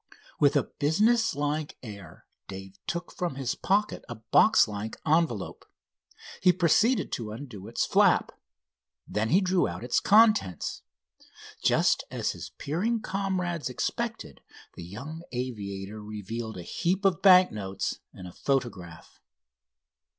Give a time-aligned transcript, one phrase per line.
[0.39, 5.63] With a business like air Dave took from his pocket a box like envelope.
[6.41, 8.31] He proceeded to undo its flap.
[9.07, 10.81] Then he drew out its contents.
[11.63, 14.41] Just as his peering comrades expected,
[14.73, 19.21] the young aviator revealed a heap of bank notes and a photograph.